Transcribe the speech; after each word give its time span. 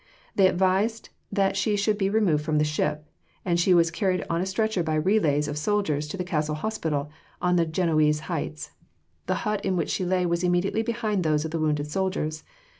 They 0.33 0.47
advised 0.47 1.09
that 1.31 1.55
she 1.55 1.75
should 1.77 1.95
be 1.99 2.09
removed 2.09 2.43
from 2.43 2.57
the 2.57 2.63
ship, 2.63 3.05
and 3.45 3.59
she 3.59 3.71
was 3.71 3.91
carried 3.91 4.25
on 4.31 4.41
a 4.41 4.47
stretcher 4.47 4.81
by 4.81 4.95
relays 4.95 5.47
of 5.47 5.59
soldiers 5.59 6.07
to 6.07 6.17
the 6.17 6.23
Castle 6.23 6.55
Hospital 6.55 7.11
on 7.39 7.55
the 7.55 7.67
Genoese 7.67 8.21
Heights. 8.21 8.71
The 9.27 9.35
hut 9.45 9.63
in 9.63 9.75
which 9.75 9.91
she 9.91 10.03
lay 10.03 10.25
was 10.25 10.43
immediately 10.43 10.81
behind 10.81 11.23
those 11.23 11.45
of 11.45 11.51
the 11.51 11.59
wounded 11.59 11.85
soldiers. 11.91 12.43